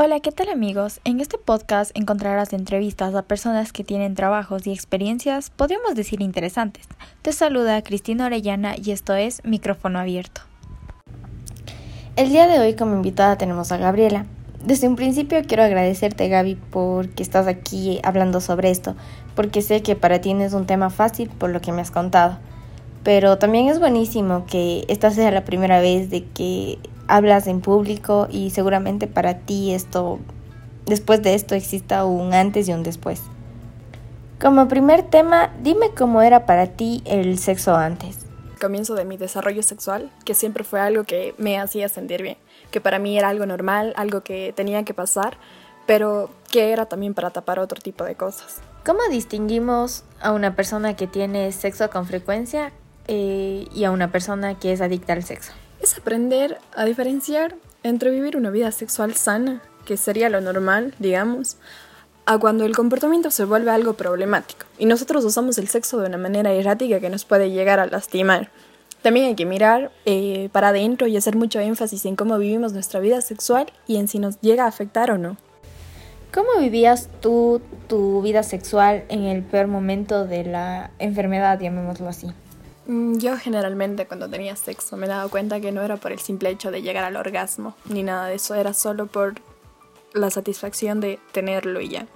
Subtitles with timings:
[0.00, 1.00] Hola, ¿qué tal amigos?
[1.02, 6.86] En este podcast encontrarás entrevistas a personas que tienen trabajos y experiencias, podríamos decir interesantes.
[7.20, 10.42] Te saluda Cristina Orellana y esto es Micrófono Abierto.
[12.14, 14.26] El día de hoy como invitada tenemos a Gabriela.
[14.64, 18.94] Desde un principio quiero agradecerte Gaby porque estás aquí hablando sobre esto,
[19.34, 21.90] porque sé que para ti no es un tema fácil por lo que me has
[21.90, 22.38] contado.
[23.04, 28.28] Pero también es buenísimo que esta sea la primera vez de que hablas en público
[28.30, 30.18] y seguramente para ti esto,
[30.86, 33.22] después de esto exista un antes y un después.
[34.40, 38.18] Como primer tema, dime cómo era para ti el sexo antes.
[38.60, 42.36] Comienzo de mi desarrollo sexual, que siempre fue algo que me hacía sentir bien,
[42.70, 45.38] que para mí era algo normal, algo que tenía que pasar,
[45.86, 48.60] pero que era también para tapar otro tipo de cosas.
[48.84, 52.72] ¿Cómo distinguimos a una persona que tiene sexo con frecuencia
[53.08, 55.52] eh, y a una persona que es adicta al sexo?
[55.80, 61.56] es aprender a diferenciar entre vivir una vida sexual sana, que sería lo normal, digamos,
[62.26, 66.18] a cuando el comportamiento se vuelve algo problemático y nosotros usamos el sexo de una
[66.18, 68.50] manera errática que nos puede llegar a lastimar.
[69.00, 73.00] También hay que mirar eh, para adentro y hacer mucho énfasis en cómo vivimos nuestra
[73.00, 75.36] vida sexual y en si nos llega a afectar o no.
[76.34, 82.26] ¿Cómo vivías tú tu vida sexual en el peor momento de la enfermedad, llamémoslo así?
[82.88, 86.48] Mm, yo generalmente cuando tenía sexo me daba cuenta que no era por el simple
[86.48, 89.34] hecho de llegar al orgasmo, ni nada de eso, era solo por
[90.14, 92.06] la satisfacción de tenerlo y ya.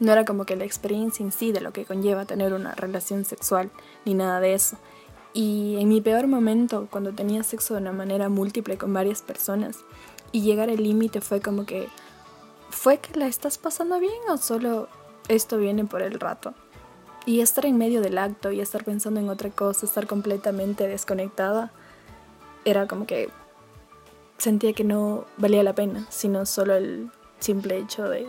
[0.00, 3.26] No era como que la experiencia en sí de lo que conlleva tener una relación
[3.26, 3.70] sexual,
[4.06, 4.78] ni nada de eso.
[5.34, 9.80] Y en mi peor momento, cuando tenía sexo de una manera múltiple con varias personas,
[10.32, 11.88] y llegar al límite fue como que,
[12.70, 14.88] ¿fue que la estás pasando bien o solo
[15.28, 16.54] esto viene por el rato?
[17.24, 21.70] Y estar en medio del acto y estar pensando en otra cosa, estar completamente desconectada,
[22.64, 23.28] era como que
[24.38, 28.26] sentía que no valía la pena, sino solo el simple hecho de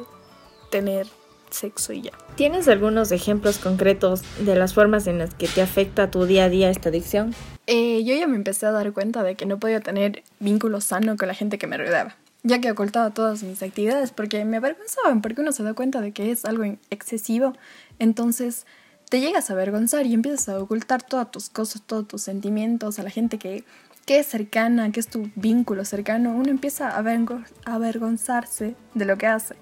[0.69, 1.07] tener
[1.49, 2.11] sexo y ya.
[2.35, 6.49] ¿Tienes algunos ejemplos concretos de las formas en las que te afecta tu día a
[6.49, 7.33] día esta adicción?
[7.67, 11.15] Eh, yo ya me empecé a dar cuenta de que no podía tener vínculo sano
[11.15, 15.21] con la gente que me rodeaba, ya que ocultaba todas mis actividades porque me avergonzaban,
[15.21, 17.53] porque uno se da cuenta de que es algo excesivo,
[17.99, 18.65] entonces
[19.13, 23.03] te llegas a avergonzar y empiezas a ocultar todas tus cosas, todos tus sentimientos a
[23.03, 23.63] la gente que,
[24.07, 29.15] que es cercana, que es tu vínculo cercano, uno empieza a, a avergonzarse de lo
[29.19, 29.53] que hace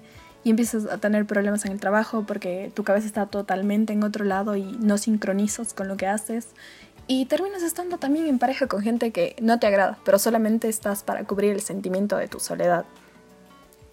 [0.42, 4.24] y empiezas a tener problemas en el trabajo porque tu cabeza está totalmente en otro
[4.24, 6.48] lado y no sincronizas con lo que haces.
[7.06, 11.02] Y terminas estando también en pareja con gente que no te agrada, pero solamente estás
[11.02, 12.86] para cubrir el sentimiento de tu soledad.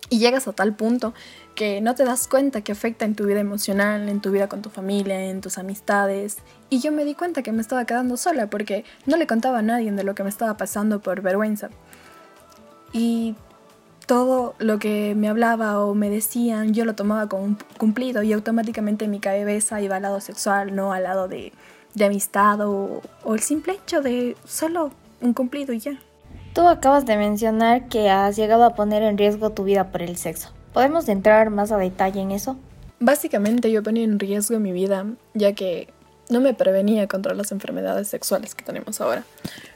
[0.10, 1.14] Y llegas a tal punto
[1.56, 4.62] que no te das cuenta que afecta en tu vida emocional, en tu vida con
[4.62, 6.38] tu familia, en tus amistades.
[6.70, 9.62] Y yo me di cuenta que me estaba quedando sola porque no le contaba a
[9.62, 11.70] nadie de lo que me estaba pasando por vergüenza.
[12.92, 13.36] Y
[14.08, 18.34] todo lo que me hablaba o me decían, yo lo tomaba como un cumplido y
[18.34, 21.54] automáticamente mi cabeza iba al lado sexual, no al lado de,
[21.94, 24.92] de amistad o, o el simple hecho de solo
[25.22, 26.00] un cumplido y ya.
[26.60, 30.18] Tú acabas de mencionar que has llegado a poner en riesgo tu vida por el
[30.18, 30.50] sexo.
[30.74, 32.58] ¿Podemos entrar más a detalle en eso?
[33.00, 35.88] Básicamente yo ponía en riesgo mi vida ya que
[36.28, 39.24] no me prevenía contra las enfermedades sexuales que tenemos ahora.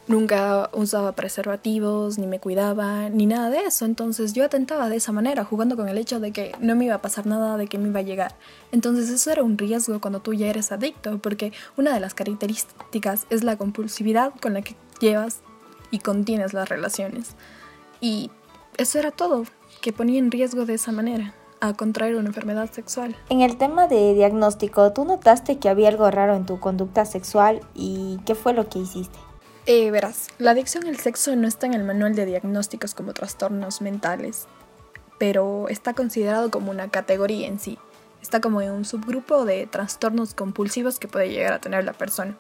[0.09, 3.85] Nunca usaba preservativos, ni me cuidaba, ni nada de eso.
[3.85, 6.95] Entonces yo atentaba de esa manera, jugando con el hecho de que no me iba
[6.95, 8.35] a pasar nada, de que me iba a llegar.
[8.73, 13.25] Entonces eso era un riesgo cuando tú ya eres adicto, porque una de las características
[13.29, 15.39] es la compulsividad con la que llevas
[15.93, 17.35] y contienes las relaciones.
[18.01, 18.31] Y
[18.77, 19.45] eso era todo,
[19.79, 23.15] que ponía en riesgo de esa manera a contraer una enfermedad sexual.
[23.29, 27.61] En el tema de diagnóstico, ¿tú notaste que había algo raro en tu conducta sexual
[27.75, 29.19] y qué fue lo que hiciste?
[29.67, 33.79] Eh, verás, la adicción al sexo no está en el manual de diagnósticos como trastornos
[33.79, 34.47] mentales,
[35.19, 37.77] pero está considerado como una categoría en sí.
[38.19, 42.35] Está como en un subgrupo de trastornos compulsivos que puede llegar a tener la persona.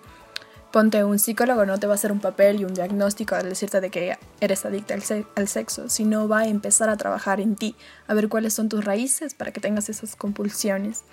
[0.73, 3.79] Ponte un psicólogo, no te va a hacer un papel y un diagnóstico al decirte
[3.79, 4.95] de que eres adicta
[5.35, 7.75] al, sexo, sino va a empezar a trabajar en ti,
[8.07, 11.03] a ver cuáles son tus raíces para que tengas esas compulsiones.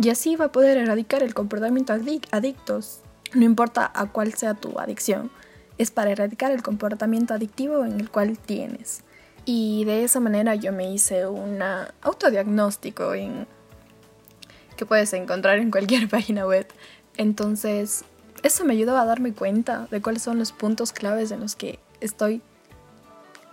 [0.00, 1.92] Y así va a poder erradicar el comportamiento
[2.30, 3.00] adictos,
[3.34, 5.32] no importa a cuál sea tu adicción,
[5.78, 9.02] es para erradicar el comportamiento adictivo en el cual tienes.
[9.44, 11.58] Y de esa manera yo me hice un
[12.02, 13.48] autodiagnóstico en,
[14.76, 16.68] que puedes encontrar en cualquier página web.
[17.16, 18.04] Entonces
[18.42, 21.78] eso me ayudó a darme cuenta de cuáles son los puntos claves en los que
[22.00, 22.42] estoy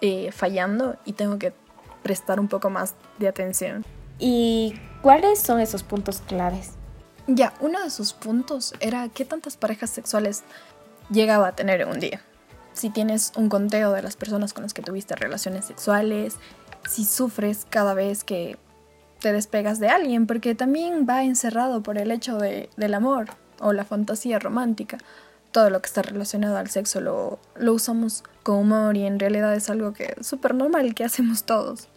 [0.01, 1.53] eh, fallando y tengo que
[2.03, 3.85] prestar un poco más de atención.
[4.19, 6.71] ¿Y cuáles son esos puntos claves?
[7.27, 10.43] Ya, uno de esos puntos era qué tantas parejas sexuales
[11.09, 12.21] llegaba a tener en un día.
[12.73, 16.37] Si tienes un conteo de las personas con las que tuviste relaciones sexuales
[16.87, 18.57] si sufres cada vez que
[19.19, 23.29] te despegas de alguien, porque también va encerrado por el hecho de, del amor
[23.59, 24.97] o la fantasía romántica.
[25.51, 29.55] Todo lo que está relacionado al sexo lo, lo usamos con humor y en realidad
[29.55, 31.87] es algo que es súper normal que hacemos todos.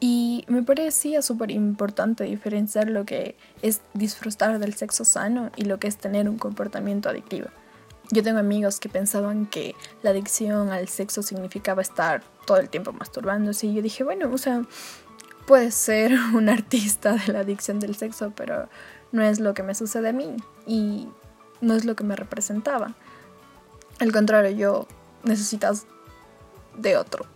[0.00, 5.78] Y me parecía súper importante diferenciar lo que es disfrutar del sexo sano y lo
[5.78, 7.48] que es tener un comportamiento adictivo.
[8.10, 12.92] Yo tengo amigos que pensaban que la adicción al sexo significaba estar todo el tiempo
[12.92, 14.62] masturbándose y yo dije, bueno, o sea,
[15.46, 18.68] puede ser un artista de la adicción del sexo, pero
[19.12, 20.36] no es lo que me sucede a mí
[20.66, 21.08] y
[21.60, 22.94] no es lo que me representaba.
[23.98, 24.86] Al contrario, yo
[25.24, 25.86] necesitas
[26.76, 27.26] de otro.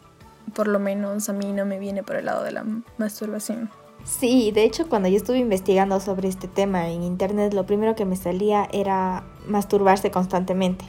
[0.55, 2.65] Por lo menos a mí no me viene por el lado de la
[2.99, 3.71] masturbación.
[4.05, 8.05] Sí, de hecho cuando yo estuve investigando sobre este tema en internet, lo primero que
[8.05, 10.85] me salía era masturbarse constantemente.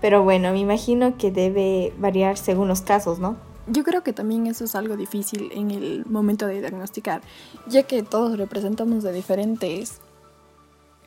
[0.00, 3.36] Pero bueno, me imagino que debe variar según los casos, ¿no?
[3.70, 7.22] Yo creo que también eso es algo difícil en el momento de diagnosticar,
[7.68, 10.00] ya que todos representamos de diferentes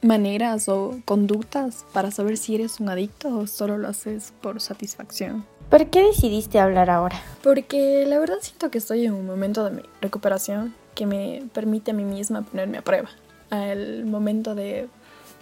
[0.02, 5.46] maneras o conductas para saber si eres un adicto o solo lo haces por satisfacción.
[5.70, 7.22] ¿Por qué decidiste hablar ahora?
[7.42, 11.92] Porque la verdad siento que estoy en un momento de mi recuperación que me permite
[11.92, 13.10] a mí misma ponerme a prueba.
[13.50, 14.88] Al momento de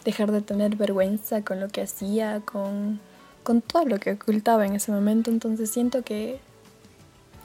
[0.05, 2.99] dejar de tener vergüenza con lo que hacía, con,
[3.43, 5.29] con todo lo que ocultaba en ese momento.
[5.29, 6.39] Entonces siento que,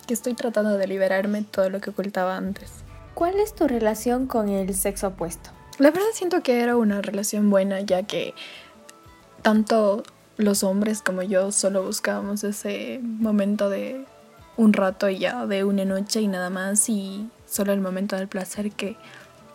[0.07, 2.71] que estoy tratando de liberarme todo lo que ocultaba antes.
[3.15, 5.51] ¿Cuál es tu relación con el sexo opuesto?
[5.79, 8.35] La verdad siento que era una relación buena ya que
[9.43, 10.03] tanto
[10.37, 14.05] los hombres como yo solo buscábamos ese momento de
[14.57, 18.29] un rato y ya, de una noche y nada más y solo el momento del
[18.29, 18.97] placer que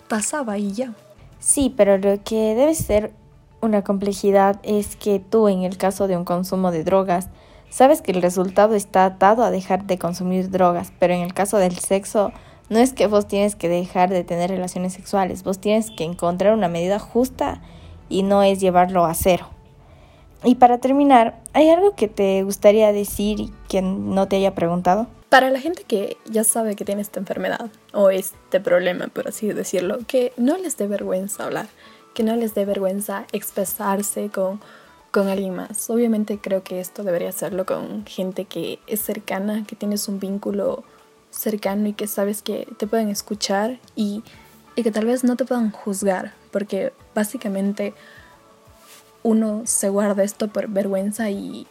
[0.07, 0.93] pasaba y ya.
[1.39, 3.13] Sí, pero lo que debe ser
[3.61, 7.29] una complejidad es que tú en el caso de un consumo de drogas,
[7.71, 11.57] sabes que el resultado está atado a dejar de consumir drogas, pero en el caso
[11.57, 12.31] del sexo,
[12.69, 16.53] no es que vos tienes que dejar de tener relaciones sexuales, vos tienes que encontrar
[16.53, 17.61] una medida justa
[18.09, 19.49] y no es llevarlo a cero.
[20.43, 25.07] Y para terminar, ¿hay algo que te gustaría decir y que no te haya preguntado?
[25.29, 29.47] Para la gente que ya sabe que tiene esta enfermedad o este problema, por así
[29.53, 31.67] decirlo, que no les dé vergüenza hablar,
[32.13, 34.59] que no les dé vergüenza expresarse con,
[35.11, 35.89] con alguien más.
[35.89, 40.83] Obviamente creo que esto debería hacerlo con gente que es cercana, que tienes un vínculo
[41.29, 44.23] cercano y que sabes que te pueden escuchar y,
[44.75, 47.93] y que tal vez no te puedan juzgar, porque básicamente
[49.23, 51.67] uno se guarda esto por vergüenza y,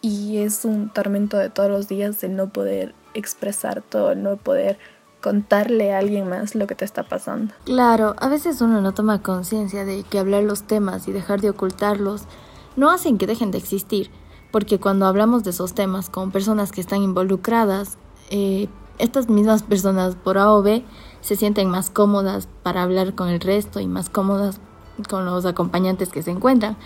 [0.00, 4.78] y es un tormento de todos los días el no poder expresar todo, no poder
[5.22, 7.54] contarle a alguien más lo que te está pasando.
[7.64, 11.48] Claro, a veces uno no toma conciencia de que hablar los temas y dejar de
[11.48, 12.24] ocultarlos
[12.76, 14.10] no hacen que dejen de existir,
[14.50, 17.98] porque cuando hablamos de esos temas con personas que están involucradas,
[18.30, 18.68] eh,
[18.98, 20.84] estas mismas personas por A o B
[21.20, 24.60] se sienten más cómodas para hablar con el resto y más cómodas
[25.08, 26.76] con los acompañantes que se encuentran,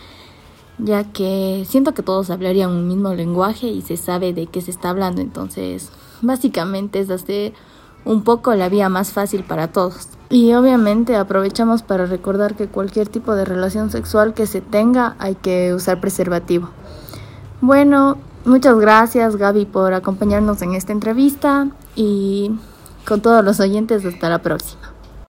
[0.78, 4.70] ya que siento que todos hablarían un mismo lenguaje y se sabe de qué se
[4.70, 5.90] está hablando, entonces
[6.22, 7.52] básicamente es hacer
[8.04, 10.17] un poco la vía más fácil para todos.
[10.30, 15.34] Y obviamente aprovechamos para recordar que cualquier tipo de relación sexual que se tenga hay
[15.34, 16.68] que usar preservativo.
[17.62, 22.52] Bueno, muchas gracias Gaby por acompañarnos en esta entrevista y
[23.06, 24.97] con todos los oyentes hasta la próxima.